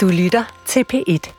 [0.00, 1.32] Du lytter til P1.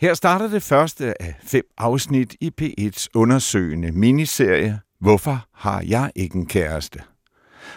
[0.00, 6.36] Her starter det første af fem afsnit i P1's undersøgende miniserie Hvorfor har jeg ikke
[6.36, 7.00] en kæreste?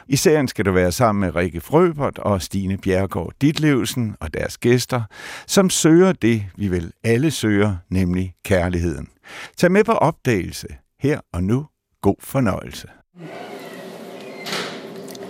[0.08, 4.58] I serien skal du være sammen med Rikke Frøbert og Stine Bjergård Ditlevsen og deres
[4.58, 5.02] gæster,
[5.48, 9.08] som søger det, vi vel alle søger, nemlig kærligheden.
[9.58, 10.68] Tag med på opdagelse
[11.00, 11.66] her og nu.
[12.02, 12.88] God fornøjelse.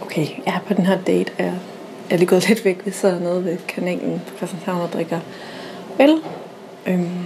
[0.02, 1.32] Okay, jeg er på den her date.
[1.40, 1.60] Jeg
[2.12, 2.86] er lige gået lidt væk.
[2.86, 5.20] Vi sidder nede ved kanalen på Christianshavn og drikker
[6.00, 6.22] øl.
[6.88, 7.26] Øhm,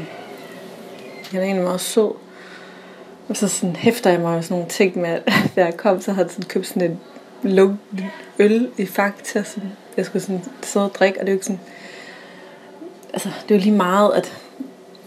[1.31, 2.11] han er egentlig meget sød.
[3.29, 6.01] Og så sådan hæfter jeg mig med sådan nogle ting med, at da jeg kom,
[6.01, 6.99] så havde jeg sådan købt sådan en
[7.43, 7.77] lukket
[8.39, 9.63] øl i Fakta, som
[9.97, 11.59] jeg skulle sådan sidde og drikke, og det er jo ikke sådan,
[13.13, 14.33] altså det er jo lige meget, at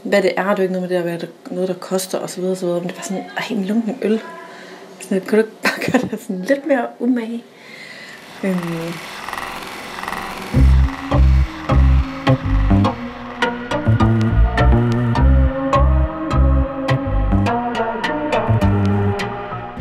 [0.02, 2.18] hvad det er, det er jo ikke noget med det at være noget, der koster
[2.18, 2.44] osv.
[2.44, 2.68] osv.
[2.68, 4.20] Men det var sådan, ej, en lunken øl.
[5.00, 7.44] Sådan, kunne du ikke bare gøre det sådan lidt mere umage?
[8.44, 8.92] Øhm.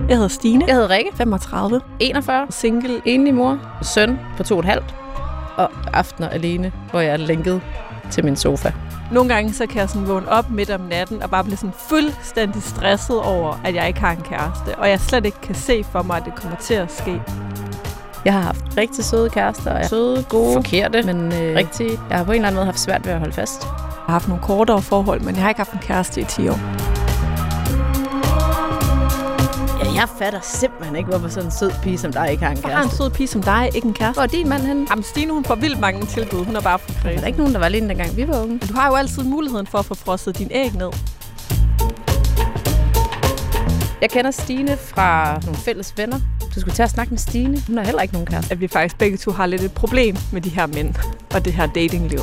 [0.09, 0.65] Jeg hedder Stine.
[0.67, 1.11] Jeg hedder Rikke.
[1.17, 1.81] 35.
[1.99, 2.47] 41.
[2.49, 3.01] Single.
[3.05, 3.59] Enlig mor.
[3.81, 4.95] Søn på to og et halvt.
[5.55, 7.61] Og aftener alene, hvor jeg er lænket
[8.11, 8.71] til min sofa.
[9.11, 11.73] Nogle gange så kan jeg sådan vågne op midt om natten og bare blive sådan
[11.89, 14.75] fuldstændig stresset over, at jeg ikke har en kæreste.
[14.77, 17.21] Og jeg slet ikke kan se for mig, at det kommer til at ske.
[18.25, 19.79] Jeg har haft rigtig søde kærester.
[19.79, 21.89] Og søde, gode, forkerte, men øh, rigtig.
[22.09, 23.63] Jeg har på en eller anden måde haft svært ved at holde fast.
[23.63, 23.71] Jeg
[24.05, 27.06] har haft nogle kortere forhold, men jeg har ikke haft en kæreste i 10 år.
[29.97, 32.69] Jeg fatter simpelthen ikke, hvorfor sådan en sød pige som dig ikke har en Hvor
[32.69, 32.97] har en kæreste.
[32.97, 34.13] sød pige som dig ikke en kæreste?
[34.17, 34.87] Hvor er din mand henne?
[34.89, 36.45] Jamen Stine, hun får vildt mange tilbud.
[36.45, 37.23] Hun er bare for Der kredsen.
[37.23, 38.47] er ikke nogen, der var alene dengang vi var unge.
[38.49, 40.89] Men du har jo altid muligheden for at få frosset din æg ned.
[44.01, 46.19] Jeg kender Stine fra nogle fælles venner.
[46.55, 47.61] Du skulle til at snakke med Stine.
[47.67, 48.51] Hun har heller ikke nogen kæreste.
[48.51, 50.95] At vi faktisk begge to har lidt et problem med de her mænd
[51.33, 52.19] og det her datingliv.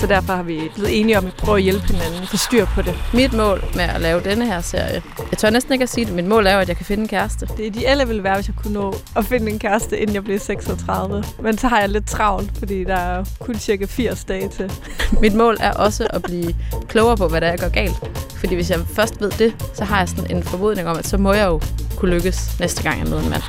[0.00, 2.82] Så derfor har vi blevet enige om at prøve at hjælpe hinanden, få styr på
[2.82, 2.94] det.
[3.14, 6.14] Mit mål med at lave denne her serie, jeg tør næsten ikke at sige det,
[6.14, 7.46] mit mål er at jeg kan finde en kæreste.
[7.56, 10.38] Det ideelle ville være, hvis jeg kunne nå at finde en kæreste, inden jeg blev
[10.38, 11.24] 36.
[11.42, 14.72] Men så har jeg lidt travlt, fordi der er kun cirka 80 dage til.
[15.20, 16.54] Mit mål er også at blive
[16.88, 18.00] klogere på, hvad der er, jeg gør galt.
[18.36, 21.18] Fordi hvis jeg først ved det, så har jeg sådan en formodning om, at så
[21.18, 21.60] må jeg jo
[21.96, 23.42] kunne lykkes næste gang, jeg møder en mand.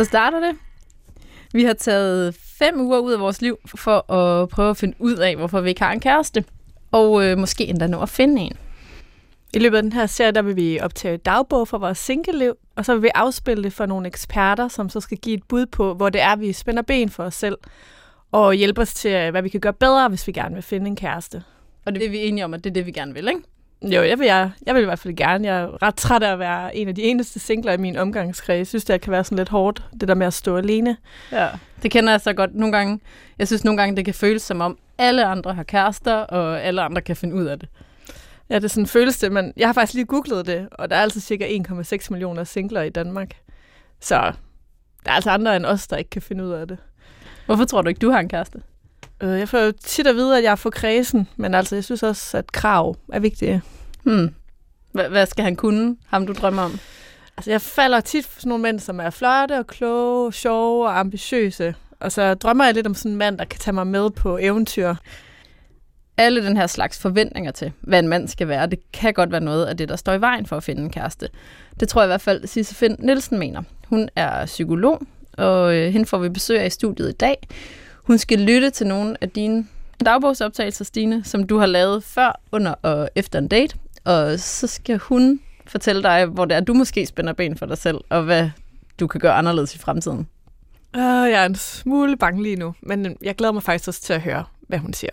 [0.00, 0.56] Så starter det.
[1.52, 5.16] Vi har taget fem uger ud af vores liv for at prøve at finde ud
[5.16, 6.44] af, hvorfor vi ikke har en kæreste.
[6.92, 8.56] Og øh, måske endda nå at finde en.
[9.54, 12.84] I løbet af den her serie, der vil vi optage dagbog for vores single-liv, og
[12.84, 15.94] så vil vi afspille det for nogle eksperter, som så skal give et bud på,
[15.94, 17.58] hvor det er, vi spænder ben for os selv,
[18.32, 20.96] og hjælpe os til, hvad vi kan gøre bedre, hvis vi gerne vil finde en
[20.96, 21.42] kæreste.
[21.86, 23.40] Og det er vi enige om, at det er det, vi gerne vil, ikke?
[23.82, 25.48] Jo, jeg vil, jeg, jeg vil i hvert fald gerne.
[25.48, 28.58] Jeg er ret træt af at være en af de eneste singler i min omgangskreds.
[28.58, 30.96] Jeg synes, det kan være sådan lidt hårdt, det der med at stå alene.
[31.32, 31.48] Ja.
[31.82, 33.00] Det kender jeg så godt nogle gange.
[33.38, 36.82] Jeg synes nogle gange, det kan føles som om, alle andre har kærester, og alle
[36.82, 37.68] andre kan finde ud af det.
[38.50, 40.96] Ja, det er sådan føles det, men jeg har faktisk lige googlet det, og der
[40.96, 43.30] er altså cirka 1,6 millioner singler i Danmark.
[44.00, 44.16] Så
[45.04, 46.78] der er altså andre end os, der ikke kan finde ud af det.
[47.46, 48.62] Hvorfor tror du ikke, du har en kæreste?
[49.20, 51.84] Øh, Jeg får jo tit at vide, at jeg er for kredsen, men altså, jeg
[51.84, 53.62] synes også, at krav er vigtige.
[54.02, 54.34] Hmm.
[54.98, 56.78] Hva- hvad skal han kunne, ham du drømmer om?
[57.36, 60.98] Altså, jeg falder tit for sådan nogle mænd, som er flotte og kloge, sjove og
[60.98, 61.74] ambitiøse.
[62.00, 64.38] Og så drømmer jeg lidt om sådan en mand, der kan tage mig med på
[64.40, 64.94] eventyr.
[66.16, 69.40] Alle den her slags forventninger til, hvad en mand skal være, det kan godt være
[69.40, 71.28] noget af det, der står i vejen for at finde en kæreste.
[71.80, 73.62] Det tror jeg i hvert fald, Sisse Finn Nielsen mener.
[73.88, 75.02] Hun er psykolog,
[75.32, 77.48] og øh, hende får vi besøg af i studiet i dag.
[78.10, 79.66] Hun skal lytte til nogle af dine
[80.04, 83.76] dagbogsoptagelser, Stine, som du har lavet før, under og efter en date.
[84.04, 87.78] Og så skal hun fortælle dig, hvor det er, du måske spænder ben for dig
[87.78, 88.50] selv, og hvad
[89.00, 90.28] du kan gøre anderledes i fremtiden.
[90.96, 94.12] Uh, jeg er en smule bange lige nu, men jeg glæder mig faktisk også til
[94.12, 95.12] at høre, hvad hun siger.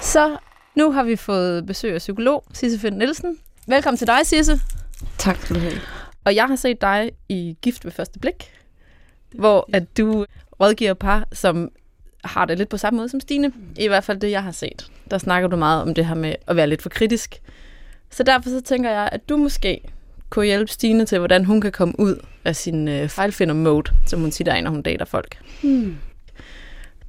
[0.00, 0.36] Så
[0.76, 3.38] nu har vi fået besøg af psykolog Sisse Finn Nielsen.
[3.66, 4.60] Velkommen til dig, Sisse.
[5.18, 5.97] Tak skal du have.
[6.28, 8.52] Og jeg har set dig i Gift ved første blik,
[9.34, 10.26] hvor at du
[10.60, 11.70] rådgiver par, som
[12.24, 13.52] har det lidt på samme måde som Stine.
[13.78, 14.90] I hvert fald det, jeg har set.
[15.10, 17.40] Der snakker du meget om det her med at være lidt for kritisk.
[18.10, 19.80] Så derfor så tænker jeg, at du måske
[20.30, 24.30] kunne hjælpe Stine til, hvordan hun kan komme ud af sin øh, fejlfinder-mode, som hun
[24.30, 25.38] siger, der er, når hun dater folk.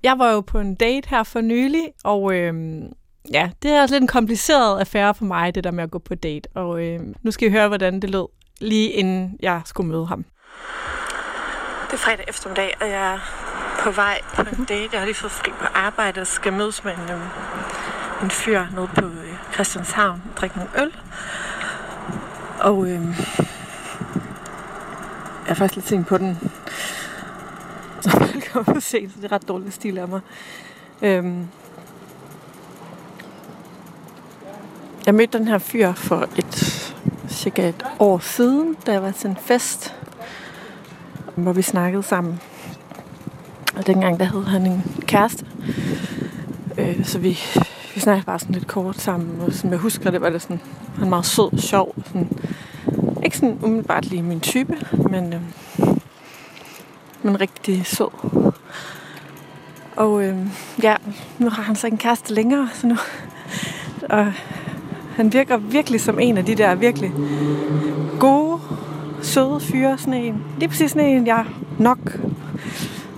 [0.04, 2.92] Jeg var jo på en date her for nylig, og øhm,
[3.33, 6.00] ja, det er altså lidt en kompliceret affære for mig, det der med at gå
[6.00, 6.50] på date.
[6.54, 8.25] Og øhm, nu skal I høre, hvordan det lød,
[8.61, 10.25] lige inden jeg skulle møde ham.
[11.88, 13.19] Det er fredag eftermiddag, og jeg er
[13.79, 14.89] på vej på en date.
[14.91, 17.21] Jeg har lige fået fri på arbejde og skal mødes med en, øhm,
[18.23, 20.95] en fyr nede på øh, Christianshavn og drikke nogle øl.
[22.59, 23.01] Og øh,
[25.45, 26.38] jeg er faktisk lidt tænkt på den.
[28.01, 30.21] Så jeg kommer sent, så det er ret dårligt stil af mig.
[31.01, 31.25] Øh,
[35.05, 36.88] jeg mødte den her fyr for et
[37.39, 39.95] cirka et år siden, da jeg var til en fest,
[41.36, 42.39] hvor vi snakkede sammen.
[43.75, 45.45] Og dengang der havde han en kæreste.
[46.77, 47.39] Øh, så vi,
[47.94, 49.41] vi snakkede bare sådan lidt kort sammen.
[49.41, 50.62] Og som jeg husker det, var det sådan,
[50.94, 51.95] han var meget sød og sjov.
[52.06, 52.30] Sådan,
[53.24, 54.77] ikke sådan umiddelbart lige min type,
[55.09, 55.41] men, øh,
[57.24, 58.51] men rigtig sød.
[59.95, 60.38] Og øh,
[60.83, 60.95] ja,
[61.39, 62.97] nu har han så en kæreste længere, så nu...
[64.09, 64.33] Og
[65.19, 67.12] han virker virkelig som en af de der virkelig
[68.19, 68.60] gode,
[69.21, 69.98] søde fyre.
[69.98, 71.45] Sådan en, lige præcis sådan en, jeg
[71.77, 71.98] nok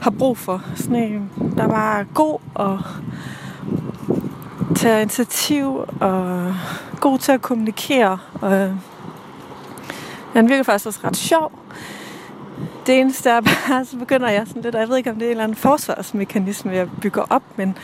[0.01, 0.63] har brug for.
[0.75, 2.79] Sådan en, der var god og
[4.75, 6.53] tager initiativ og
[6.99, 8.17] god til at kommunikere.
[8.33, 8.71] Og øh,
[10.33, 11.51] han virker faktisk også ret sjov.
[12.85, 15.25] Det eneste er bare, så begynder jeg sådan lidt, og jeg ved ikke, om det
[15.25, 17.77] er en eller anden forsvarsmekanisme, jeg bygger op, men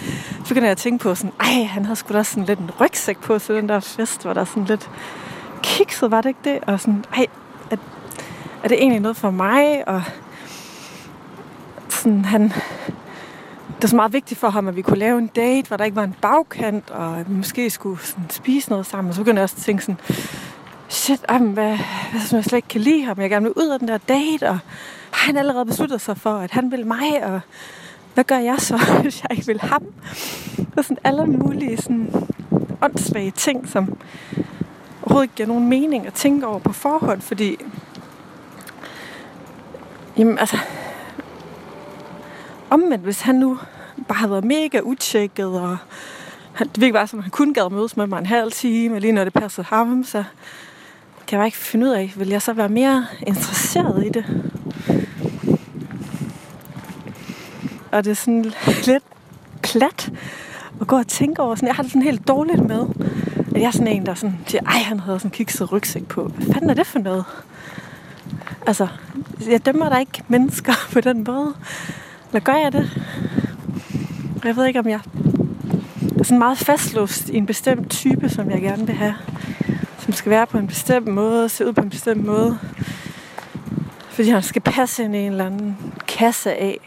[0.44, 2.72] så begynder jeg at tænke på sådan, ej, han havde sgu da sådan lidt en
[2.82, 4.90] rygsæk på til den der fest, hvor der sådan lidt
[5.64, 6.60] kikset, var det ikke det?
[6.68, 7.26] Og sådan, ej,
[7.72, 7.78] er,
[8.64, 9.88] er det egentlig noget for mig?
[9.88, 10.04] Og
[11.90, 12.44] sådan, han,
[13.68, 15.86] det var så meget vigtigt for ham, at vi kunne lave en date, hvor der
[15.86, 19.10] ikke var en bagkant, og vi måske skulle sådan, spise noget sammen.
[19.10, 20.00] Og så begyndte jeg også at tænke sådan,
[21.08, 21.78] shit, ej, hvad, hvad
[22.12, 23.20] hvis jeg slet ikke kan lide ham?
[23.20, 24.60] Jeg gerne vil ud af den der date, og
[25.12, 27.42] har han allerede besluttet sig for, at han vil mig, og
[28.14, 29.84] hvad gør jeg så, hvis jeg ikke vil ham?
[30.56, 32.14] Det er sådan alle mulige sådan
[32.82, 33.98] åndssvage ting, som
[35.02, 37.58] overhovedet ikke giver nogen mening at tænke over på forhånd, fordi
[40.18, 40.58] jamen altså
[42.70, 43.60] omvendt, hvis han nu
[44.08, 45.78] bare havde været mega utjekket, og
[46.54, 49.02] han, det virkede bare som, han kun gad mødes med mig en halv time, og
[49.02, 50.24] lige når det passede ham, så
[51.28, 54.26] kan jeg bare ikke finde ud af, vil jeg så være mere interesseret i det?
[57.92, 58.54] Og det er sådan
[58.86, 59.04] lidt
[59.64, 60.12] plat
[60.82, 61.56] at gå og tænke over.
[61.56, 62.86] Sådan, jeg har det sådan helt dårligt med,
[63.56, 66.24] at jeg er sådan en, der sådan siger, ej, han havde sådan kikset rygsæk på.
[66.24, 67.26] Hvad fanden er det for noget?
[68.68, 68.88] Altså,
[69.50, 71.54] jeg dømmer der ikke mennesker på den måde.
[72.30, 73.02] Eller gør jeg det?
[74.44, 75.00] Jeg ved ikke, om jeg
[76.20, 79.16] er sådan meget fastlåst i en bestemt type, som jeg gerne vil have.
[80.08, 82.60] Som skal være på en bestemt måde, se ud på en bestemt måde.
[84.10, 86.80] Fordi han skal passe ind i en eller anden kasse af.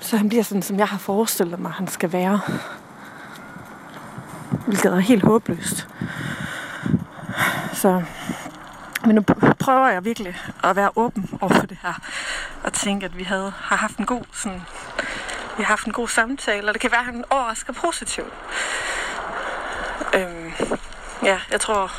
[0.00, 2.40] Så han bliver sådan, som jeg har forestillet mig, han skal være.
[4.66, 5.88] Hvilket er helt håbløst.
[7.72, 8.02] Så
[9.04, 9.22] men nu
[9.58, 12.00] prøver jeg virkelig at være åben over for det her.
[12.64, 14.62] Og tænke, at vi havde, har haft en god sådan,
[15.56, 18.32] vi har haft en god samtale, og det kan være, at han overrasker positivt.
[20.14, 20.52] Øhm,
[21.22, 21.92] ja, jeg tror,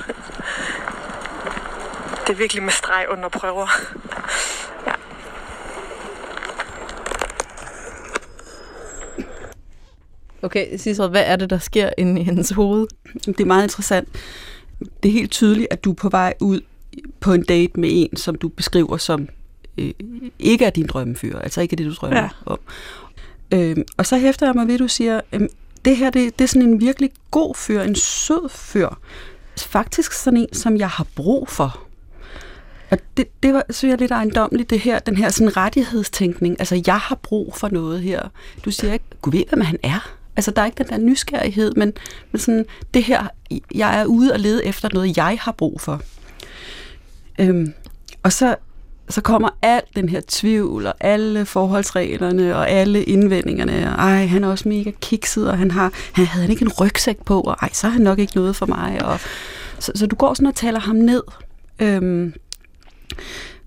[2.27, 3.67] det er virkelig med streg under prøver.
[4.87, 4.93] ja.
[10.41, 12.87] Okay, Cicero, hvad er det, der sker inde i hendes hoved?
[13.13, 14.09] Det er meget interessant.
[14.79, 16.61] Det er helt tydeligt, at du er på vej ud
[17.19, 19.27] på en date med en, som du beskriver som
[19.77, 19.93] øh,
[20.39, 22.29] ikke er din drømmefyr, altså ikke er det, du drømmer ja.
[22.45, 22.59] om.
[23.51, 25.41] Øh, og så hæfter jeg mig ved, at du siger, øh,
[25.85, 28.89] det her det, det er sådan en virkelig god fyr, en sød fyr.
[29.59, 31.85] Faktisk sådan en, som jeg har brug for.
[32.91, 36.55] Og det, det var, synes jeg, lidt ejendomligt, det her, den her sådan rettighedstænkning.
[36.59, 38.21] Altså, jeg har brug for noget her.
[38.65, 40.15] Du siger ikke, gud ved, hvem han er.
[40.35, 41.93] Altså, der er ikke den der nysgerrighed, men,
[42.31, 43.27] men sådan, det her,
[43.75, 46.01] jeg er ude og lede efter noget, jeg har brug for.
[47.39, 47.73] Øhm,
[48.23, 48.55] og så,
[49.09, 53.73] så kommer al den her tvivl, og alle forholdsreglerne, og alle indvendingerne.
[53.73, 57.17] Og, ej, han er også mega kikset, og han, har, han havde ikke en rygsæk
[57.25, 59.05] på, og ej, så er han nok ikke noget for mig.
[59.05, 59.19] Og,
[59.79, 61.23] så, så du går sådan og taler ham ned.
[61.79, 62.33] Øhm,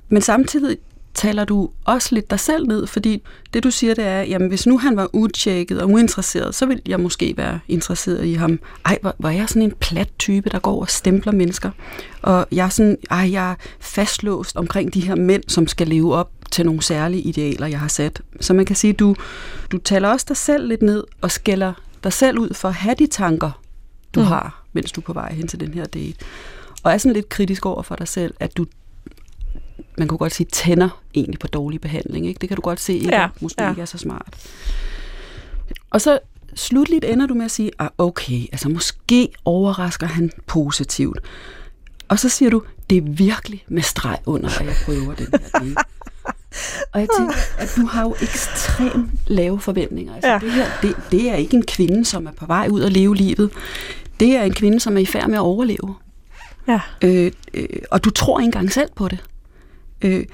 [0.09, 0.79] men samtidig
[1.15, 3.23] taler du også lidt dig selv ned, fordi
[3.55, 6.83] det du siger, det er, jamen hvis nu han var utjekket og uinteresseret, så ville
[6.87, 8.59] jeg måske være interesseret i ham.
[8.85, 11.71] Ej, hvor, hvor er jeg sådan en plat type, der går og stempler mennesker.
[12.23, 16.15] Og jeg er sådan, ej, jeg er fastlåst omkring de her mænd, som skal leve
[16.15, 18.23] op til nogle særlige idealer, jeg har sat.
[18.41, 19.15] Så man kan sige, du,
[19.73, 21.73] du taler også dig selv lidt ned og skælder
[22.05, 23.63] dig selv ud for at have de tanker,
[24.15, 24.27] du mm.
[24.27, 26.15] har, mens du er på vej hen til den her date.
[26.83, 28.67] Og er sådan lidt kritisk over for dig selv, at du
[29.99, 32.27] man kunne godt sige, tænder egentlig på dårlig behandling.
[32.27, 32.39] Ikke?
[32.39, 33.15] Det kan du godt se, ikke?
[33.15, 33.71] Ja, måske ja.
[33.71, 34.35] ikke er så smart.
[35.91, 36.19] Og så
[36.55, 41.19] slutligt ender du med at sige, ah, okay, altså måske overrasker han positivt.
[42.09, 45.75] Og så siger du, det er virkelig med streg under, at jeg prøver den her.
[46.93, 50.15] Og jeg tænker, at du har jo ekstremt lave forventninger.
[50.15, 50.39] Altså, ja.
[50.39, 53.17] det her, det, det er ikke en kvinde, som er på vej ud og leve
[53.17, 53.51] livet.
[54.21, 55.95] det er en kvinde, som er i færd med at overleve.
[56.69, 56.81] Ja.
[57.05, 59.19] Øh, øh, og du tror ikke engang selv på det.
[60.03, 60.25] Øh,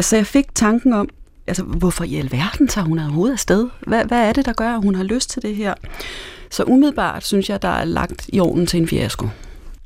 [0.00, 1.08] så jeg fik tanken om,
[1.46, 3.68] altså, hvorfor i alverden tager hun overhovedet afsted?
[3.80, 5.74] Hvad, hvad er det, der gør, at hun har lyst til det her?
[6.50, 9.28] Så umiddelbart synes jeg, der er lagt i orden til en fiasko.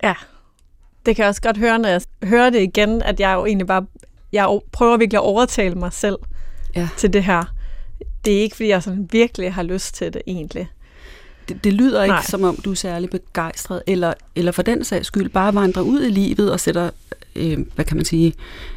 [0.03, 0.15] Ja,
[1.07, 3.67] det kan jeg også godt høre, når jeg hører det igen, at jeg jo egentlig
[3.67, 3.87] bare
[4.33, 6.19] jeg prøver virkelig at overtale mig selv
[6.77, 6.89] ja.
[6.97, 7.45] til det her.
[8.25, 10.69] Det er ikke, fordi jeg sådan virkelig har lyst til det egentlig.
[11.49, 12.23] Det, det lyder ikke, Nej.
[12.23, 16.05] som om du er særlig begejstret, eller, eller for den sags skyld bare vandrer ud
[16.05, 16.91] i livet og sætter,
[17.37, 18.35] øh, hvad kan man sige,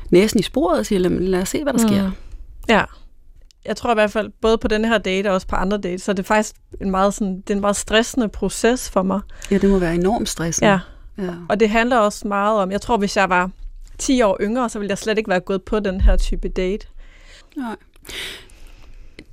[0.10, 1.88] næsen i sporet og siger, lad, lad os se, hvad der mm.
[1.88, 2.12] sker.
[2.70, 2.84] Ja.
[3.66, 6.01] Jeg tror i hvert fald, både på den her date og også på andre dates,
[6.01, 9.22] så det er faktisk en meget, sådan, det er en meget stressende proces for mig.
[9.51, 10.70] Ja, det må være enormt stressende.
[10.70, 10.80] Ja.
[11.18, 11.34] ja.
[11.50, 13.51] Og det handler også meget om, jeg tror, hvis jeg var
[13.98, 16.88] 10 år yngre, så ville jeg slet ikke være gået på den her type date.
[17.58, 17.75] Nej.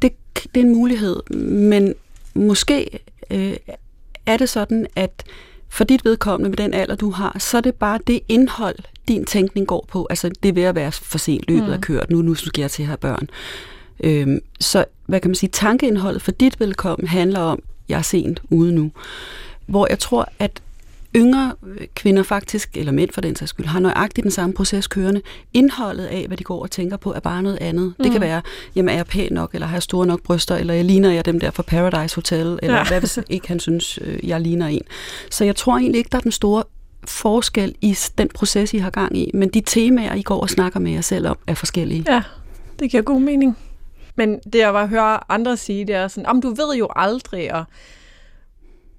[0.02, 0.12] Det,
[0.54, 1.95] det er en mulighed, men
[2.35, 2.99] måske
[3.30, 3.56] øh,
[4.26, 5.25] er det sådan, at
[5.76, 8.76] for dit vedkommende med den alder, du har, så er det bare det indhold,
[9.09, 10.06] din tænkning går på.
[10.11, 11.80] Altså, det er ved at være for sent løbet mm.
[11.80, 12.11] kørt.
[12.11, 13.28] Nu, nu skal jeg til at have børn.
[14.04, 18.42] Øhm, så, hvad kan man sige, tankeindholdet for dit vedkommende handler om, jeg er sent
[18.50, 18.90] ude nu.
[19.66, 20.62] Hvor jeg tror, at
[21.16, 21.54] yngre
[21.94, 25.22] kvinder faktisk, eller mænd for den sags skyld, har nøjagtigt den samme proces kørende.
[25.52, 27.84] Indholdet af, hvad de går og tænker på, er bare noget andet.
[27.84, 28.04] Mm.
[28.04, 28.26] Det kan mm.
[28.26, 28.42] være,
[28.76, 31.25] jamen er jeg pæn nok, eller har jeg store nok bryster, eller jeg ligner jeg
[31.25, 32.84] dem der fra Paradise Hotel, eller ja.
[32.84, 34.82] hvad hvis ikke han synes, øh, jeg ligner en.
[35.30, 36.62] Så jeg tror egentlig ikke, der er den store
[37.04, 40.80] forskel i den proces, I har gang i, men de temaer, I går og snakker
[40.80, 42.04] med jer selv om, er forskellige.
[42.08, 42.22] Ja,
[42.78, 43.56] det giver god mening.
[44.16, 47.54] Men det, jeg bare hører andre sige, det er sådan, om du ved jo aldrig,
[47.54, 47.64] og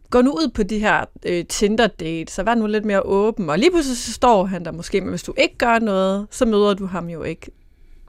[0.09, 3.49] gå nu ud på de her øh, Tinder-dates, så vær nu lidt mere åben.
[3.49, 6.45] Og lige pludselig så står han der måske, men hvis du ikke gør noget, så
[6.45, 7.51] møder du ham jo ikke.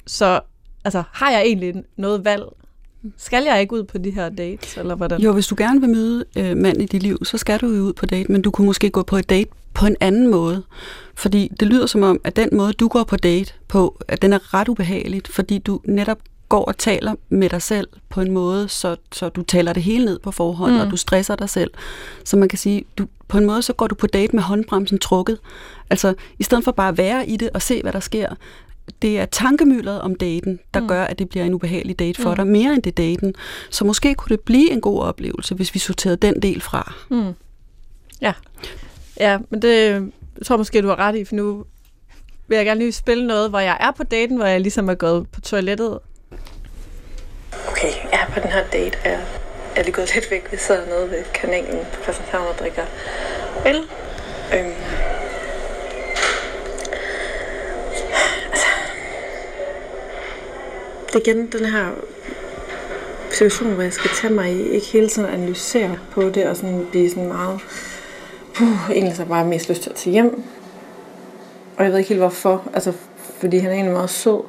[0.06, 0.40] Så
[0.84, 2.44] altså, har jeg egentlig noget valg?
[3.16, 5.20] Skal jeg ikke ud på de her dates, eller hvordan?
[5.20, 7.82] Jo, hvis du gerne vil møde øh, mand i dit liv, så skal du jo
[7.82, 10.62] ud på date, men du kunne måske gå på et date på en anden måde.
[11.14, 14.32] Fordi det lyder som om, at den måde, du går på date på, at den
[14.32, 18.68] er ret ubehageligt, fordi du netop går og taler med dig selv på en måde,
[18.68, 20.80] så, så du taler det hele ned på forhånd, mm.
[20.80, 21.70] og du stresser dig selv.
[22.24, 24.98] Så man kan sige, du, på en måde så går du på date med håndbremsen
[24.98, 25.38] trukket.
[25.90, 28.34] Altså, i stedet for bare at være i det og se, hvad der sker,
[29.02, 30.88] det er tankemyldet om daten, der mm.
[30.88, 32.36] gør, at det bliver en ubehagelig date for mm.
[32.36, 33.34] dig, mere end det daten.
[33.70, 36.94] Så måske kunne det blive en god oplevelse, hvis vi sorterede den del fra.
[37.10, 37.32] Mm.
[38.20, 38.32] Ja.
[39.20, 41.64] Ja, men det jeg tror måske, du har ret i, for nu
[42.48, 44.94] vil jeg gerne lige spille noget, hvor jeg er på daten, hvor jeg ligesom er
[44.94, 45.98] gået på toilettet,
[47.68, 48.98] Okay, jeg er på den her date.
[49.04, 49.20] Jeg
[49.76, 50.52] er lige gået lidt væk.
[50.52, 52.82] Vi sidder nede ved kanalen på Christianshavn og drikker
[53.66, 53.76] øl.
[54.54, 54.72] Øhm.
[58.50, 58.66] Altså.
[61.06, 61.90] Det er igen den her
[63.30, 66.86] situation, hvor jeg skal tage mig i, ikke hele tiden analysere på det, og sådan
[66.90, 67.60] blive sådan meget,
[68.54, 70.42] puh, egentlig så bare mest lyst til at tage hjem.
[71.76, 72.92] Og jeg ved ikke helt hvorfor, altså
[73.40, 74.40] fordi han er egentlig meget sød,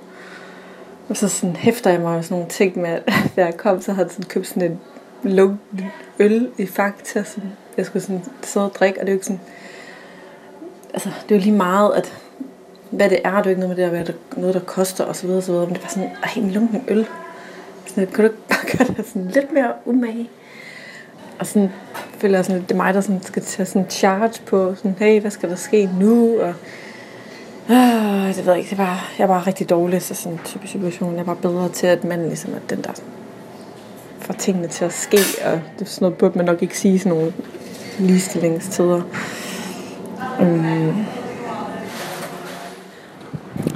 [1.09, 3.03] og så sådan hæfter jeg mig med sådan nogle ting med, at
[3.35, 4.79] da jeg kom, så havde jeg sådan købt sådan en
[5.23, 5.59] lukket
[6.19, 7.43] øl i Fakta, som
[7.77, 9.41] jeg skulle sådan sidde og drikke, og det er jo ikke sådan,
[10.93, 12.13] altså det er jo lige meget, at
[12.89, 15.03] hvad det er, det er jo ikke noget med det, at være noget, der koster
[15.03, 17.07] og så videre, og så videre, men det var sådan, ej, en lunken øl.
[17.87, 20.29] Sådan, kan du ikke bare gøre det sådan lidt mere umage?
[21.39, 21.69] Og sådan
[22.17, 24.95] føler jeg sådan, at det er mig, der sådan skal tage sådan charge på, sådan,
[24.99, 26.39] hey, hvad skal der ske nu?
[26.41, 26.53] Og
[27.69, 28.69] Øh, det ved jeg ikke.
[28.69, 31.17] Det var, jeg var rigtig dårlig til sådan en type situation.
[31.17, 32.91] Jeg var bedre til, at man ligesom er den der
[34.29, 36.99] får tingene til at ske, og det er sådan noget, burde man nok ikke sige
[36.99, 37.33] sådan nogle
[37.99, 39.01] ligestillingstider.
[40.39, 41.05] Um.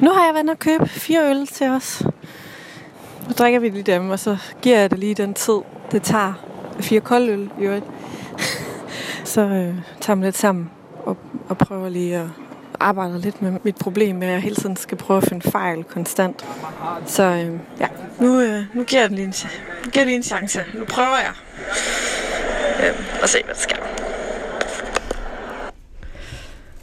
[0.01, 2.03] Nu har jeg været og købe fire øl til os.
[3.27, 5.59] Nu drikker vi lige dem, og så giver jeg det lige den tid,
[5.91, 6.33] det tager.
[6.79, 7.85] Fire kolde øl, i øvrigt.
[9.33, 10.71] så øh, tager man lidt sammen
[11.05, 11.17] og,
[11.49, 12.27] og prøver lige at
[12.83, 15.83] arbejder lidt med mit problem med, at jeg hele tiden skal prøve at finde fejl
[15.83, 16.45] konstant.
[17.05, 17.87] Så øh, ja,
[18.19, 19.33] nu, øh, nu giver jeg den lige en,
[19.83, 20.59] giver jeg lige en chance.
[20.73, 21.33] Nu prøver jeg.
[22.87, 23.75] Øh, og se, hvad der sker.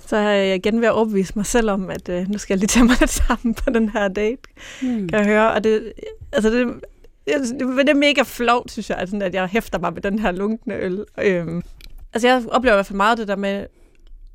[0.07, 2.59] Så er jeg igen ved at overbevise mig selv om, at øh, nu skal jeg
[2.59, 4.42] lige tage mig lidt sammen på den her date.
[4.83, 5.09] Hmm.
[5.09, 5.52] Kan jeg høre?
[5.52, 5.92] Og det,
[6.33, 6.66] altså det,
[7.26, 10.19] det, det er mega flot, synes jeg, at, sådan, at jeg hæfter mig med den
[10.19, 11.04] her lunkne øl.
[11.19, 11.62] Øhm,
[12.12, 13.66] altså jeg oplever i hvert fald meget det der med,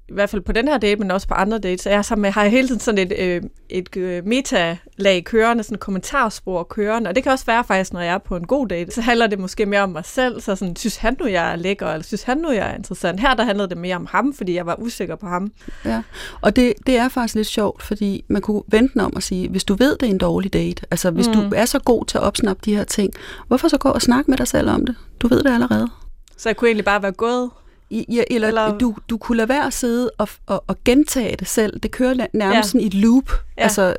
[0.09, 2.31] i hvert fald på den her date, men også på andre dates, jeg sammen med,
[2.31, 7.07] har jeg hele tiden sådan et, øh, et øh, metalag kørende, sådan et kommentarspor kørende,
[7.07, 9.27] og det kan også være faktisk, når jeg er på en god date, så handler
[9.27, 12.03] det måske mere om mig selv, så sådan, synes han nu, jeg er lækker, eller
[12.03, 13.19] synes han nu, jeg er interessant.
[13.19, 15.51] Her der handlede det mere om ham, fordi jeg var usikker på ham.
[15.85, 16.01] Ja,
[16.41, 19.63] og det, det er faktisk lidt sjovt, fordi man kunne vente om at sige, hvis
[19.63, 21.33] du ved, det er en dårlig date, altså hvis mm.
[21.33, 23.13] du er så god til at opsnappe de her ting,
[23.47, 24.95] hvorfor så gå og snakke med dig selv om det?
[25.19, 25.89] Du ved det allerede.
[26.37, 27.49] Så jeg kunne egentlig bare være gået
[27.91, 28.77] Ja, eller, eller...
[28.77, 31.79] Du, du kunne lade være at sidde og, og, og gentage det selv.
[31.79, 32.79] Det kører nærmest ja.
[32.79, 33.31] i et loop.
[33.57, 33.63] Ja.
[33.63, 33.95] Altså,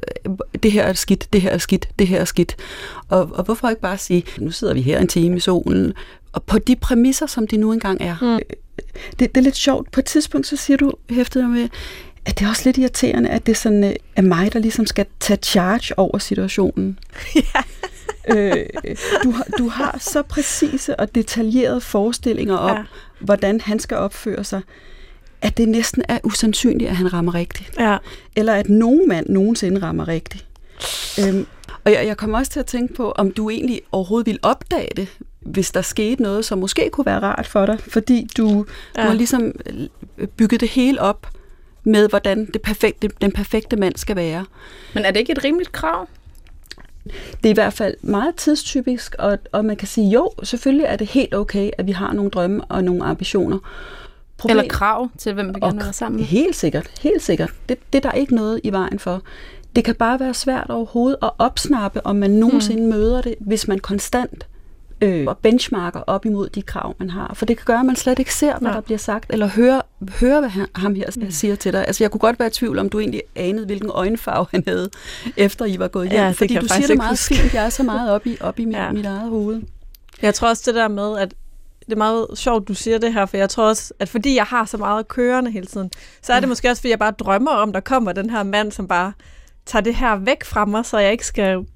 [0.62, 2.57] det her er skidt, det her er skidt, det her er skidt.
[3.09, 5.93] Og, og hvorfor ikke bare sige, nu sidder vi her en time i solen,
[6.33, 8.16] og på de præmisser, som de nu engang er.
[8.21, 8.40] Mm.
[9.19, 9.90] Det, det er lidt sjovt.
[9.90, 11.69] På et tidspunkt, så siger du, hæftet med,
[12.26, 14.87] at det er også lidt irriterende, at det er sådan, øh, er mig, der ligesom
[14.87, 16.99] skal tage charge over situationen.
[17.35, 17.62] Ja.
[18.28, 18.66] Øh,
[19.25, 22.83] du, har, du har så præcise og detaljerede forestillinger om, ja.
[23.21, 24.61] hvordan han skal opføre sig,
[25.42, 27.73] at det næsten er usandsynligt, at han rammer rigtigt.
[27.78, 27.97] Ja.
[28.37, 30.47] Eller at nogen mand nogensinde rammer rigtigt.
[31.21, 31.47] Øhm,
[31.85, 34.88] og jeg, jeg kommer også til at tænke på, om du egentlig overhovedet vil opdage
[34.97, 35.09] det,
[35.40, 38.66] hvis der skete noget, som måske kunne være rart for dig, fordi du,
[38.97, 39.02] ja.
[39.02, 39.52] du har ligesom
[40.37, 41.26] bygget det hele op
[41.85, 44.45] med, hvordan det perfekte, den perfekte mand skal være.
[44.95, 46.09] Men er det ikke et rimeligt krav?
[47.42, 50.96] Det er i hvert fald meget tidstypisk, og, og man kan sige, jo, selvfølgelig er
[50.96, 53.58] det helt okay, at vi har nogle drømme og nogle ambitioner.
[54.36, 56.26] Problem, Eller krav til, hvem vi gerne vil være sammen med.
[56.26, 57.52] Helt sikkert, helt sikkert.
[57.68, 59.22] Det, det er der ikke noget i vejen for.
[59.76, 62.88] Det kan bare være svært overhovedet at opsnappe, om man nogensinde mm.
[62.88, 64.46] møder det, hvis man konstant
[65.00, 67.32] øh, og benchmarker op imod de krav, man har.
[67.34, 68.74] For det kan gøre, at man slet ikke ser, hvad ja.
[68.74, 69.80] der bliver sagt, eller hører,
[70.20, 71.30] hører hvad han, ham her mm.
[71.30, 71.86] siger til dig.
[71.86, 74.90] Altså, jeg kunne godt være i tvivl, om du egentlig anede, hvilken øjenfarve han havde,
[75.36, 76.20] efter I var gået hjem.
[76.20, 77.34] Ja, fordi du siger det meget huske.
[77.34, 77.54] fint.
[77.54, 78.92] Jeg er så meget op i, op i mit, ja.
[78.92, 79.62] mit eget hoved.
[80.22, 81.34] Jeg tror også det der med, at
[81.86, 84.44] det er meget sjovt, du siger det her, for jeg tror også, at fordi jeg
[84.44, 85.90] har så meget kørende hele tiden,
[86.22, 86.48] så er det ja.
[86.48, 89.12] måske også, fordi jeg bare drømmer om, der kommer den her mand, som bare
[89.66, 91.66] tager det her væk fra mig, så jeg ikke skal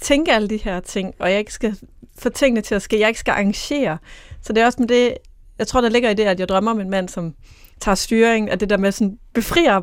[0.00, 1.76] tænke alle de her ting, og jeg ikke skal
[2.18, 3.00] få tingene til at ske.
[3.00, 3.98] Jeg ikke skal arrangere.
[4.42, 5.14] Så det er også med det,
[5.58, 7.34] jeg tror, der ligger i det, at jeg drømmer om en mand, som
[7.80, 9.80] tager styring, at det der med sådan befrier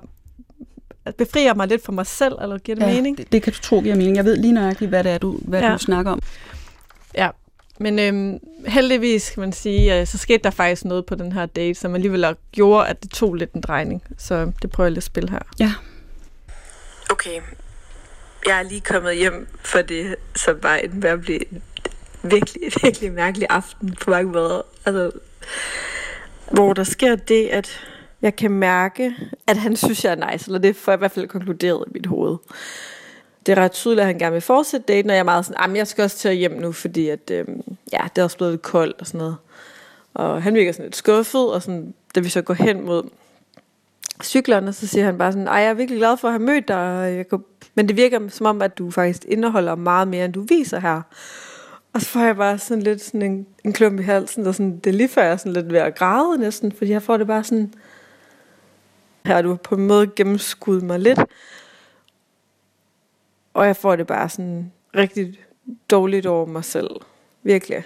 [1.18, 3.18] befrier mig lidt for mig selv, eller giver det ja, mening?
[3.18, 4.16] Det, det kan du tro giver mening.
[4.16, 5.74] Jeg ved lige nøjagtigt, hvad det er, du, hvad ja.
[5.74, 6.22] du snakker om.
[7.16, 7.30] Ja,
[7.80, 11.46] men øhm, heldigvis kan man sige, øh, så skete der faktisk noget på den her
[11.46, 14.04] date, som alligevel gjorde, at det tog lidt en drejning.
[14.18, 15.40] Så det prøver jeg lidt at spille her.
[15.60, 15.74] Ja.
[17.10, 17.42] Okay,
[18.48, 21.40] jeg er lige kommet hjem for det, som var en virkelig,
[22.24, 24.62] virkelig, virkelig mærkelig aften på mange måder.
[24.86, 25.12] Altså,
[26.52, 27.80] hvor der sker det, at
[28.22, 29.16] jeg kan mærke,
[29.48, 31.92] at han synes, jeg er nice, eller det får jeg i hvert fald konkluderet i
[31.94, 32.38] mit hoved.
[33.46, 35.76] Det er ret tydeligt, at han gerne vil fortsætte daten, og jeg er meget sådan,
[35.76, 37.62] jeg skal også til hjem nu, fordi at, øhm,
[37.94, 39.38] ja, det er også blevet lidt koldt og sådan noget.
[40.14, 43.04] Og han virker sådan lidt skuffet, og sådan, da vi så går hen mod
[44.24, 46.68] cyklerne, så siger han bare sådan, ej, jeg er virkelig glad for at have mødt
[46.68, 47.44] dig, jeg kunne
[47.76, 51.02] men det virker som om, at du faktisk indeholder meget mere, end du viser her.
[51.94, 54.80] Og så får jeg bare sådan lidt sådan en, en klump i halsen, og sådan,
[54.80, 57.18] det er lige før jeg er sådan lidt ved at græde næsten, fordi jeg får
[57.18, 57.74] det bare sådan,
[59.26, 61.20] her har du på en måde gennemskuddet mig lidt,
[63.54, 65.40] og jeg får det bare sådan rigtig
[65.92, 66.90] dårligt over mig selv.
[67.44, 67.84] Virkelig.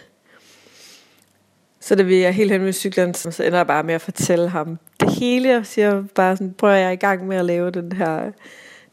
[1.79, 4.49] Så da vi er helt hen med cyklen, så ender jeg bare med at fortælle
[4.49, 7.71] ham det hele, og siger bare sådan, prøver jeg er i gang med at lave
[7.71, 8.31] den her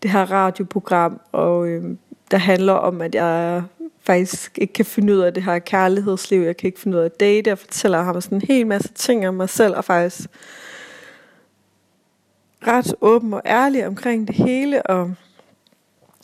[0.02, 1.96] det her radioprogram, og øh,
[2.30, 3.62] der handler om, at jeg
[4.02, 7.06] faktisk ikke kan finde ud af det her kærlighedsliv, jeg kan ikke finde ud af
[7.06, 10.28] at date, jeg fortæller ham sådan en hel masse ting om mig selv, og faktisk
[12.66, 15.14] ret åben og ærlig omkring det hele, og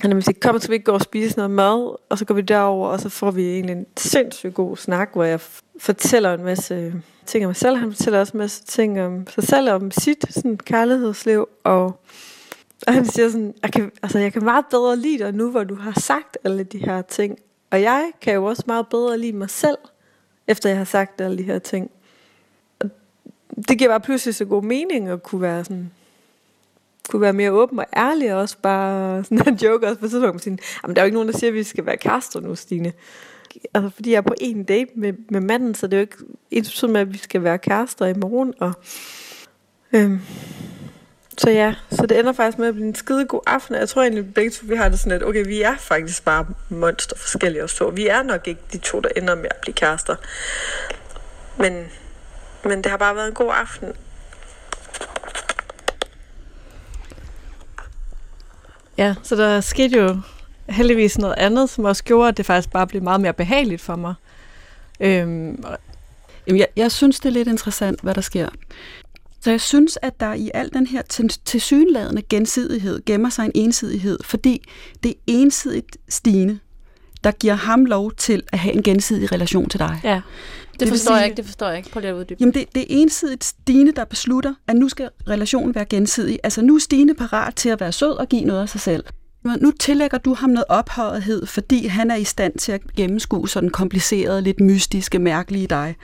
[0.01, 2.35] han vil sige, kom, skal vi ikke gå og spise noget mad, og så går
[2.35, 5.41] vi derover, og så får vi egentlig en sindssygt god snak, hvor jeg
[5.79, 6.95] fortæller en masse
[7.27, 10.25] ting om mig selv, han fortæller også en masse ting om sig selv, om sit
[10.31, 12.01] sådan, kærlighedsliv, og
[12.87, 15.64] og han siger sådan, jeg kan, altså, jeg kan meget bedre lide dig nu, hvor
[15.64, 17.38] du har sagt alle de her ting.
[17.70, 19.78] Og jeg kan jo også meget bedre lide mig selv,
[20.46, 21.90] efter jeg har sagt alle de her ting.
[22.81, 22.90] Og
[23.68, 25.90] det giver bare pludselig så god mening at kunne være sådan,
[27.09, 30.42] kunne være mere åben og ærlig, og også bare sådan en joke også på tidspunkt,
[30.42, 32.54] sige, jamen der er jo ikke nogen, der siger, at vi skal være kærester nu,
[32.54, 32.92] Stine.
[33.74, 36.16] Altså, fordi jeg er på en date med, med manden, så det er jo ikke
[36.50, 38.72] ens med, at vi skal være kærester i morgen, og
[39.92, 40.20] øhm,
[41.38, 43.74] så ja, så det ender faktisk med at blive en skide god aften.
[43.74, 46.46] Jeg tror egentlig, begge to vi har det sådan lidt, okay, vi er faktisk bare
[46.68, 47.90] monster forskellige og så.
[47.90, 50.16] Vi er nok ikke de to, der ender med at blive kærester.
[51.57, 51.87] Men,
[52.64, 53.92] men det har bare været en god aften.
[58.96, 60.20] Ja, så der skete jo
[60.68, 63.96] heldigvis noget andet, som også gjorde, at det faktisk bare blev meget mere behageligt for
[63.96, 64.14] mig.
[65.01, 65.64] Øhm,
[66.48, 68.48] Jamen, jeg, jeg synes, det er lidt interessant, hvad der sker.
[69.40, 71.03] Så jeg synes, at der i al den her
[71.44, 74.68] tilsyneladende gensidighed gemmer sig en ensidighed, fordi
[75.03, 76.59] det er ensidigt stigende,
[77.24, 80.01] der giver ham lov til at have en gensidig relation til dig.
[80.05, 80.20] Ja,
[80.72, 81.90] det, det forstår sige, jeg ikke, det forstår jeg ikke.
[81.90, 82.37] Prøv lige at uddybe.
[82.40, 86.38] Jamen det, det er ensidigt Stine, der beslutter, at nu skal relationen være gensidig.
[86.44, 89.05] Altså nu er Stine parat til at være sød og give noget af sig selv.
[89.61, 93.70] Nu tillægger du ham noget ophøjethed, fordi han er i stand til at gennemskue sådan
[93.70, 95.96] komplicerede, lidt mystiske, mærkelige dig.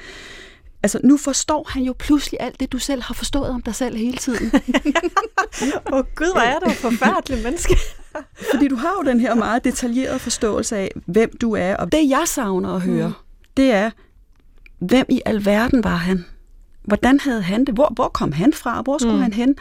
[0.85, 3.97] Altså, nu forstår han jo pludselig alt det, du selv har forstået om dig selv
[3.97, 4.53] hele tiden.
[5.93, 7.77] Åh oh, gud, hvor er du forfærdelig menneske.
[8.53, 11.77] Fordi du har jo den her meget detaljerede forståelse af, hvem du er.
[11.77, 13.15] Og det, jeg savner at høre, mm.
[13.57, 13.91] det er,
[14.79, 16.25] hvem i alverden var han?
[16.83, 17.75] Hvordan havde han det?
[17.75, 18.83] Hvor, hvor kom han fra?
[18.83, 19.23] Hvor skulle mm.
[19.23, 19.57] han hen?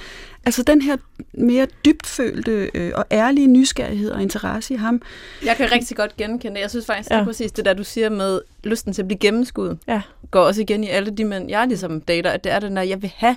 [0.45, 0.97] Altså den her
[1.33, 5.01] mere dybtfølte øh, og ærlige nysgerrighed og interesse i ham.
[5.45, 6.61] Jeg kan rigtig godt genkende det.
[6.61, 7.15] Jeg synes faktisk, ja.
[7.15, 9.79] det er præcis det der, du siger med lysten til at blive gennemskuddet.
[9.87, 10.01] Ja.
[10.33, 12.81] Går også igen i alle de mænd, jeg ligesom dater, at det er den der,
[12.81, 13.35] jeg vil have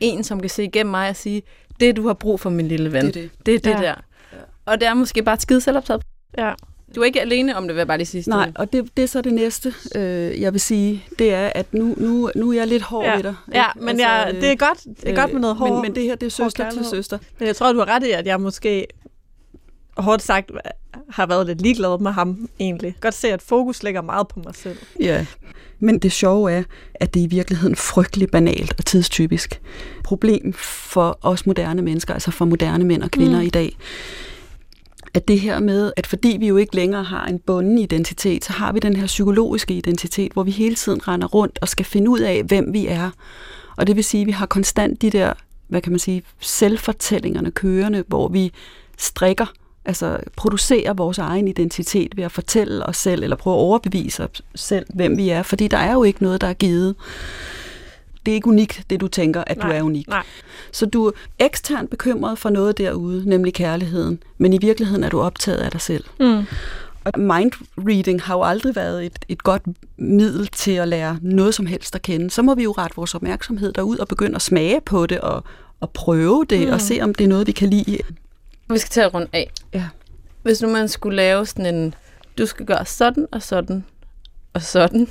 [0.00, 1.42] en, som kan se igennem mig og sige,
[1.80, 3.06] det du har brug for, min lille ven.
[3.06, 3.88] Det er det, det, er det ja.
[3.88, 3.94] der.
[4.66, 6.02] Og det er måske bare et skide selvoptaget.
[6.38, 6.52] Ja.
[6.94, 8.30] Du er ikke alene om det, vil jeg bare lige sige.
[8.30, 11.74] Nej, og det, det er så det næste, øh, jeg vil sige, det er, at
[11.74, 13.16] nu, nu, nu er jeg lidt hård ja.
[13.16, 13.34] ved dig.
[13.54, 15.72] Ja, men altså, jeg, det er godt, det er øh, godt med noget hård.
[15.72, 17.18] Men, men det her, det er søster til søster.
[17.38, 18.86] Men jeg tror, du har ret i, at jeg måske
[19.98, 20.50] hårdt sagt
[21.10, 22.94] har været lidt ligeglad med ham egentlig.
[23.00, 24.78] Godt se, at fokus ligger meget på mig selv.
[25.00, 25.26] Ja,
[25.80, 26.62] men det sjove er,
[26.94, 29.60] at det er i virkeligheden frygtelig banalt og tidstypisk
[30.04, 33.46] problem for os moderne mennesker, altså for moderne mænd og kvinder mm.
[33.46, 33.76] i dag
[35.14, 38.52] at det her med, at fordi vi jo ikke længere har en bunden identitet, så
[38.52, 42.10] har vi den her psykologiske identitet, hvor vi hele tiden render rundt og skal finde
[42.10, 43.10] ud af, hvem vi er.
[43.76, 45.32] Og det vil sige, at vi har konstant de der,
[45.68, 48.52] hvad kan man sige, selvfortællingerne kørende, hvor vi
[48.98, 49.46] strikker,
[49.88, 54.42] altså producerer vores egen identitet ved at fortælle os selv, eller prøve at overbevise os
[54.54, 55.42] selv, hvem vi er.
[55.42, 56.94] Fordi der er jo ikke noget, der er givet
[58.26, 60.08] det er ikke unikt, det du tænker, at nej, du er unik.
[60.08, 60.22] Nej.
[60.72, 65.20] Så du er eksternt bekymret for noget derude, nemlig kærligheden, men i virkeligheden er du
[65.20, 66.04] optaget af dig selv.
[66.20, 66.44] Mm.
[67.04, 69.62] Og mindreading har jo aldrig været et, et godt
[69.96, 72.30] middel til at lære noget som helst at kende.
[72.30, 75.44] Så må vi jo rette vores opmærksomhed derud og begynde at smage på det og,
[75.80, 76.72] og prøve det mm.
[76.72, 77.98] og se, om det er noget, vi kan lide.
[78.70, 79.50] Vi skal tage rundt af.
[79.74, 79.88] Ja.
[80.42, 81.94] Hvis nu man skulle lave sådan en,
[82.38, 83.84] du skal gøre sådan og sådan
[84.52, 85.08] og sådan,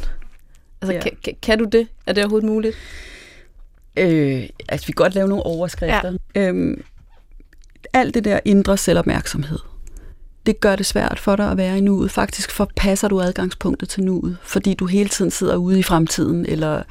[0.81, 0.99] Altså, ja.
[1.23, 1.87] kan, kan du det?
[2.05, 2.75] Er det overhovedet muligt?
[3.97, 6.17] Øh, altså, vi kan godt lave nogle overskrifter.
[6.35, 6.41] Ja.
[6.41, 6.83] Øhm,
[7.93, 9.59] alt det der indre selvopmærksomhed,
[10.45, 12.11] det gør det svært for dig at være i nuet.
[12.11, 16.83] Faktisk forpasser du adgangspunktet til nuet, fordi du hele tiden sidder ude i fremtiden, eller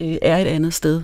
[0.00, 1.02] øh, er et andet sted.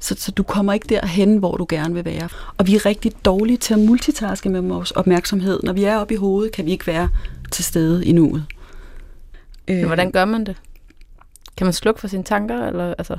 [0.00, 2.28] Så, så du kommer ikke derhen, hvor du gerne vil være.
[2.56, 5.60] Og vi er rigtig dårlige til at multitaske med vores opmærksomhed.
[5.62, 7.08] Når vi er oppe i hovedet, kan vi ikke være
[7.50, 8.44] til stede i nuet.
[9.68, 10.56] Men hvordan gør man det?
[11.56, 12.66] Kan man slukke for sine tanker?
[12.66, 13.18] Eller, altså?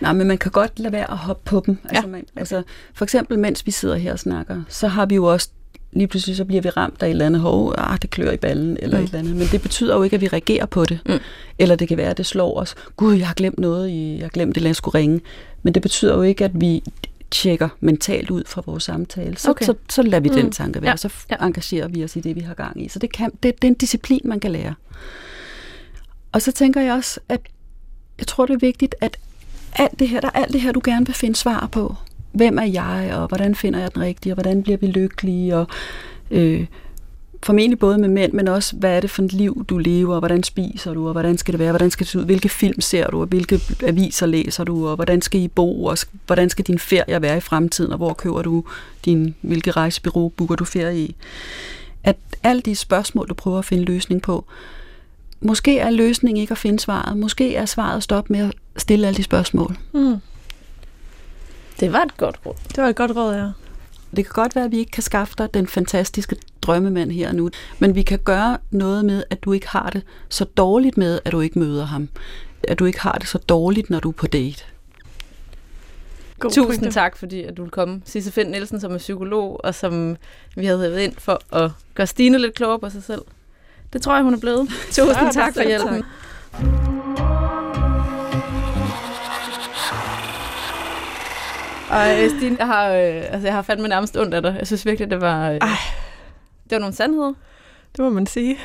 [0.00, 1.78] Nej, men man kan godt lade være at hoppe på dem.
[1.84, 2.06] Altså, ja.
[2.06, 2.62] man, altså,
[2.94, 5.48] for eksempel, mens vi sidder her og snakker, så har vi jo også
[5.94, 8.36] lige pludselig så bliver vi ramt af et eller andet hov, ah, det klør i
[8.36, 9.04] ballen, eller mm.
[9.04, 9.36] et eller andet.
[9.36, 10.98] Men det betyder jo ikke, at vi reagerer på det.
[11.06, 11.18] Mm.
[11.58, 12.74] Eller det kan være, at det slår os.
[12.96, 15.20] Gud, jeg har glemt noget, jeg har glemt det, jeg skulle ringe.
[15.62, 16.82] Men det betyder jo ikke, at vi
[17.30, 19.36] tjekker mentalt ud fra vores samtale.
[19.36, 19.64] Så, okay.
[19.64, 20.34] så, så lader vi mm.
[20.34, 20.96] den tanke være, ja.
[20.96, 21.36] så ja.
[21.46, 22.88] engagerer vi os i det, vi har gang i.
[22.88, 24.74] Så det, kan, det, det er en disciplin, man kan lære.
[26.32, 27.40] Og så tænker jeg også, at
[28.18, 29.16] jeg tror, det er vigtigt, at
[29.72, 31.94] alt det her, der er alt det her, du gerne vil finde svar på.
[32.34, 35.66] Hvem er jeg, og hvordan finder jeg den rigtige, og hvordan bliver vi lykkelige, og
[36.30, 36.66] øh,
[37.42, 40.18] formentlig både med mænd, men også, hvad er det for et liv, du lever, og
[40.18, 42.80] hvordan spiser du, og hvordan skal det være, hvordan skal det se ud, hvilke film
[42.80, 46.66] ser du, og hvilke aviser læser du, og hvordan skal I bo, og hvordan skal
[46.66, 48.64] din ferie være i fremtiden, og hvor køber du
[49.04, 51.16] din, hvilke rejsebureau booker du ferie i.
[52.04, 54.44] At alle de spørgsmål, du prøver at finde løsning på,
[55.40, 57.16] måske er løsningen ikke at finde svaret.
[57.16, 59.76] Måske er svaret at stoppe med at stille alle de spørgsmål.
[59.92, 60.16] Mm.
[61.80, 62.54] Det var et godt råd.
[62.68, 63.48] Det var et godt råd, ja.
[64.16, 67.50] Det kan godt være, at vi ikke kan skaffe dig den fantastiske drømmemand her nu,
[67.78, 71.32] men vi kan gøre noget med, at du ikke har det så dårligt med, at
[71.32, 72.08] du ikke møder ham.
[72.68, 74.64] At du ikke har det så dårligt, når du er på date.
[76.38, 76.90] God Tusind pointe.
[76.90, 78.02] tak, fordi at du vil komme.
[78.04, 80.16] Sisse Finn Nielsen, som er psykolog, og som
[80.56, 83.22] vi havde hævet ind for at gøre Stine lidt klogere på sig selv.
[83.92, 84.68] Det tror jeg, hun er blevet.
[84.92, 86.02] Tusind tak for hjælpen.
[86.02, 87.23] Tak.
[91.94, 94.56] Og øh, Stine, jeg har, øh, altså, jeg har fandme nærmest ondt af dig.
[94.58, 95.60] Jeg synes virkelig, det var, øh,
[96.64, 97.32] det var nogle sandheder.
[97.96, 98.58] Det må man sige.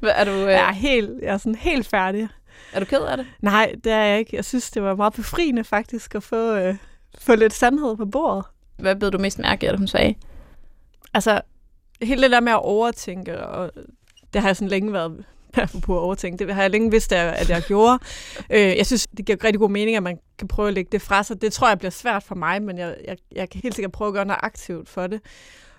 [0.00, 2.28] Hvad, er du, øh, jeg, er helt, jeg er sådan helt færdig.
[2.72, 3.26] Er du ked af det?
[3.40, 4.36] Nej, det er jeg ikke.
[4.36, 6.76] Jeg synes, det var meget befriende faktisk at få, øh,
[7.18, 8.44] få lidt sandhed på bordet.
[8.78, 10.14] Hvad blev du mest mærke af, at hun sagde?
[11.14, 11.40] Altså,
[12.02, 13.70] helt det der med at overtænke og
[14.32, 15.24] det har jeg sådan længe været
[15.86, 16.46] på at overtænke.
[16.46, 17.98] Det har jeg længe vidst, at jeg gjorde.
[18.50, 21.02] øh, jeg synes, det giver rigtig god mening, at man kan prøve at lægge det
[21.02, 21.42] fra sig.
[21.42, 24.08] Det tror jeg bliver svært for mig, men jeg, jeg, jeg kan helt sikkert prøve
[24.08, 25.20] at gøre noget aktivt for det.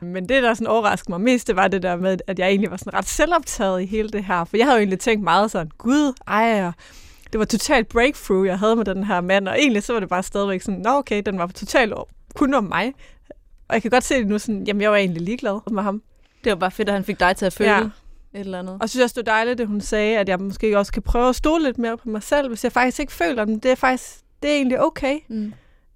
[0.02, 2.72] Men det, der sådan overraskede mig mest, det var det der med, at jeg egentlig
[2.72, 4.44] var sådan ret selvoptaget i hele det her.
[4.44, 6.72] For jeg havde jo egentlig tænkt meget sådan, gud, ej,
[7.32, 9.48] det var totalt breakthrough, jeg havde med den her mand.
[9.48, 11.94] Og egentlig så var det bare stadigvæk sådan, nå okay, den var totalt
[12.36, 12.94] kun om mig.
[13.68, 16.02] Og jeg kan godt se det nu sådan, jamen jeg var egentlig ligeglad med ham.
[16.44, 17.90] Det var bare fedt, at han fik dig til at føle ja
[18.34, 18.74] et eller andet.
[18.74, 21.02] Og jeg synes også, det er dejligt, at hun sagde, at jeg måske også kan
[21.02, 23.60] prøve at stole lidt mere på mig selv, hvis jeg faktisk ikke føler dem.
[23.60, 25.20] Det er faktisk det er egentlig okay.
[25.28, 25.54] Mm.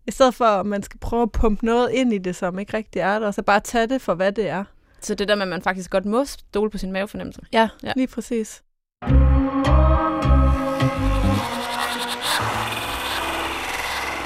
[0.07, 2.77] I stedet for, at man skal prøve at pumpe noget ind i det, som ikke
[2.77, 4.63] rigtig er der, og så bare tage det for, hvad det er.
[5.01, 7.41] Så det der med, at man faktisk godt må stole på sin mavefornemmelse.
[7.53, 7.91] Ja, ja.
[7.95, 8.63] lige præcis.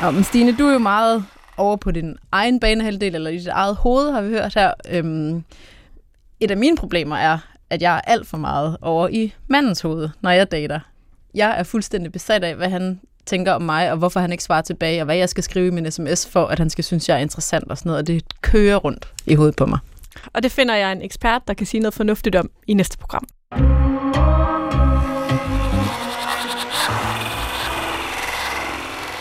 [0.01, 1.25] Og, men Stine, du er jo meget
[1.57, 4.73] over på din egen banehalvdel, eller i dit eget hoved, har vi hørt her.
[4.89, 5.43] Øhm,
[6.39, 7.37] et af mine problemer er,
[7.71, 10.79] at jeg er alt for meget over i mandens hoved, når jeg dater.
[11.35, 14.61] Jeg er fuldstændig besat af, hvad han tænker om mig, og hvorfor han ikke svarer
[14.61, 17.15] tilbage, og hvad jeg skal skrive i min sms for, at han skal synes, jeg
[17.15, 19.79] er interessant og sådan noget, og det kører rundt i hovedet på mig.
[20.33, 23.27] Og det finder jeg en ekspert, der kan sige noget fornuftigt om i næste program.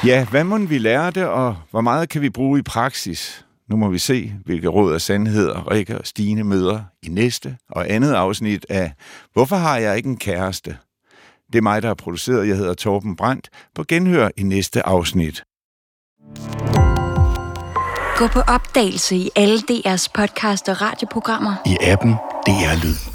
[0.07, 3.45] Ja, hvad må vi lære det, og hvor meget kan vi bruge i praksis?
[3.71, 7.91] Nu må vi se, hvilke råd og sandheder Rikke og Stine møder i næste og
[7.91, 8.93] andet afsnit af
[9.33, 10.77] Hvorfor har jeg ikke en kæreste?
[11.53, 12.49] Det er mig, der har produceret.
[12.49, 13.49] Jeg hedder Torben Brandt.
[13.75, 15.45] På genhør i næste afsnit.
[18.17, 21.55] Gå på opdagelse i alle DR's podcast og radioprogrammer.
[21.67, 22.13] I appen
[22.47, 23.10] DR Lyd.